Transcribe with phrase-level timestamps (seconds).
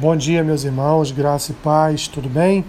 [0.00, 2.64] Bom dia, meus irmãos, graça e paz, tudo bem?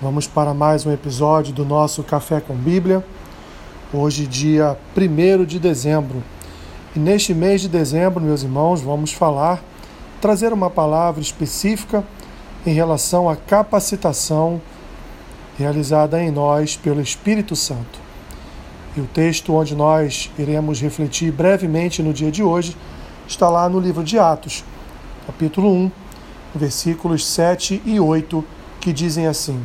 [0.00, 3.04] Vamos para mais um episódio do nosso Café com Bíblia.
[3.92, 6.22] Hoje, dia 1 de dezembro.
[6.94, 9.60] E neste mês de dezembro, meus irmãos, vamos falar,
[10.20, 12.04] trazer uma palavra específica
[12.64, 14.60] em relação à capacitação
[15.58, 17.98] realizada em nós pelo Espírito Santo.
[18.96, 22.76] E o texto onde nós iremos refletir brevemente no dia de hoje
[23.26, 24.62] está lá no livro de Atos,
[25.26, 26.05] capítulo 1
[26.56, 28.44] versículos 7 e 8,
[28.80, 29.60] que dizem assim: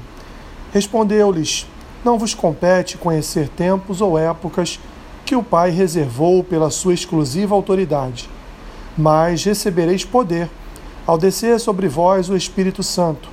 [0.73, 1.67] Respondeu-lhes:
[2.03, 4.79] Não vos compete conhecer tempos ou épocas
[5.25, 8.29] que o Pai reservou pela sua exclusiva autoridade,
[8.97, 10.49] mas recebereis poder
[11.05, 13.29] ao descer sobre vós o Espírito Santo,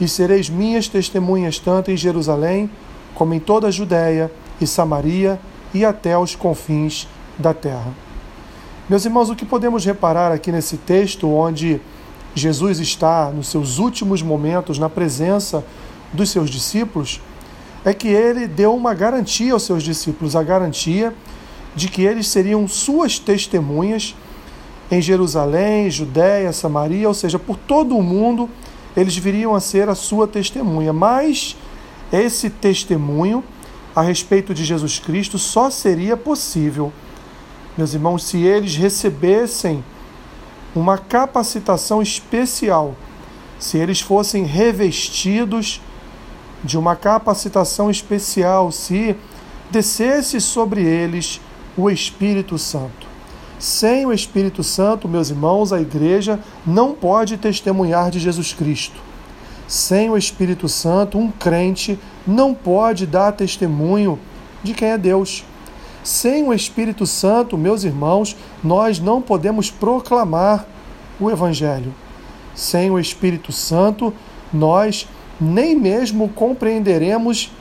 [0.00, 2.70] e sereis minhas testemunhas tanto em Jerusalém
[3.14, 5.38] como em toda a Judéia e Samaria
[5.74, 7.06] e até os confins
[7.38, 7.92] da terra.
[8.88, 11.80] Meus irmãos, o que podemos reparar aqui nesse texto, onde
[12.34, 15.64] Jesus está nos seus últimos momentos na presença
[16.12, 17.20] dos seus discípulos,
[17.84, 21.14] é que ele deu uma garantia aos seus discípulos, a garantia
[21.74, 24.14] de que eles seriam suas testemunhas
[24.90, 28.48] em Jerusalém, Judéia, Samaria, ou seja, por todo o mundo,
[28.96, 30.92] eles viriam a ser a sua testemunha.
[30.92, 31.56] Mas
[32.12, 33.42] esse testemunho
[33.96, 36.92] a respeito de Jesus Cristo só seria possível,
[37.76, 39.82] meus irmãos, se eles recebessem
[40.74, 42.94] uma capacitação especial,
[43.58, 45.80] se eles fossem revestidos
[46.64, 49.16] de uma capacitação especial, se
[49.70, 51.40] descesse sobre eles
[51.76, 53.06] o Espírito Santo.
[53.58, 59.00] Sem o Espírito Santo, meus irmãos, a igreja não pode testemunhar de Jesus Cristo.
[59.68, 64.18] Sem o Espírito Santo, um crente não pode dar testemunho
[64.62, 65.44] de quem é Deus.
[66.02, 70.66] Sem o Espírito Santo, meus irmãos, nós não podemos proclamar
[71.20, 71.94] o Evangelho.
[72.54, 74.12] Sem o Espírito Santo,
[74.52, 75.06] nós
[75.40, 77.52] nem mesmo compreenderemos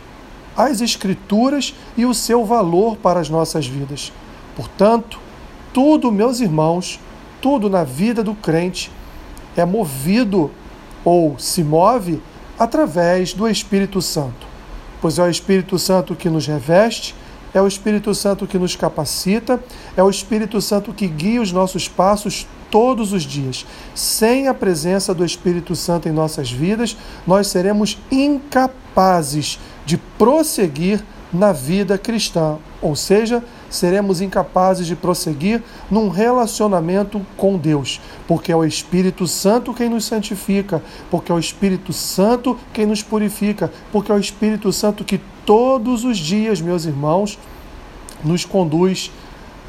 [0.58, 4.11] as Escrituras e o seu valor para as nossas vidas.
[4.55, 5.20] Portanto,
[5.73, 6.99] tudo, meus irmãos,
[7.39, 8.92] tudo na vida do crente
[9.55, 10.52] é movido
[11.05, 12.21] ou se move
[12.58, 14.45] através do Espírito Santo,
[15.02, 17.16] pois é o Espírito Santo que nos reveste
[17.54, 19.60] é o Espírito Santo que nos capacita,
[19.95, 23.66] é o Espírito Santo que guia os nossos passos todos os dias.
[23.94, 26.95] Sem a presença do Espírito Santo em nossas vidas,
[27.28, 31.04] nós seremos incapazes de prosseguir
[31.34, 38.55] na vida cristã, ou seja, seremos incapazes de prosseguir num relacionamento com Deus, porque é
[38.55, 44.11] o Espírito Santo quem nos santifica, porque é o Espírito Santo quem nos purifica, porque
[44.11, 47.39] é o Espírito Santo que todos os dias, meus irmãos,
[48.23, 49.10] nos conduz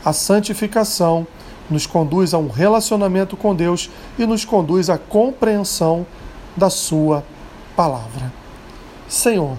[0.04, 1.26] à santificação,
[1.70, 6.04] nos conduz a um relacionamento com Deus e nos conduz à compreensão
[6.56, 7.24] da Sua
[7.74, 8.32] palavra.
[9.08, 9.56] Senhor,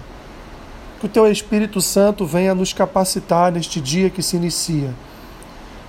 [1.04, 4.88] que o Teu Espírito Santo venha nos capacitar neste dia que se inicia.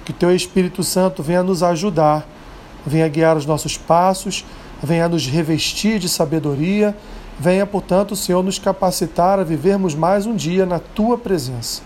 [0.03, 2.27] Que o Teu Espírito Santo venha nos ajudar,
[2.85, 4.43] venha guiar os nossos passos,
[4.83, 6.93] venha nos revestir de sabedoria,
[7.39, 11.81] venha, portanto, Senhor, nos capacitar a vivermos mais um dia na Tua presença.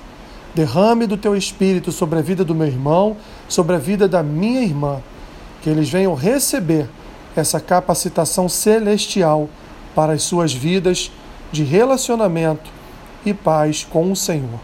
[0.56, 3.16] Derrame do Teu Espírito sobre a vida do meu irmão,
[3.48, 5.04] sobre a vida da minha irmã,
[5.62, 6.90] que eles venham receber
[7.36, 9.48] essa capacitação celestial
[9.94, 11.12] para as suas vidas
[11.52, 12.79] de relacionamento
[13.26, 14.60] e paz com o Senhor.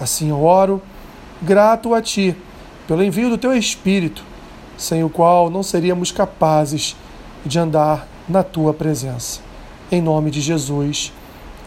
[0.00, 0.82] Assim eu oro,
[1.40, 2.36] grato a Ti,
[2.86, 4.24] pelo envio do Teu Espírito,
[4.76, 6.96] sem o qual não seríamos capazes
[7.44, 9.40] de andar na Tua presença.
[9.90, 11.12] Em nome de Jesus.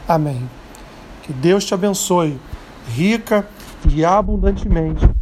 [0.08, 0.50] Amém.
[1.24, 2.40] Que Deus te abençoe,
[2.88, 3.48] rica
[3.90, 5.15] e abundantemente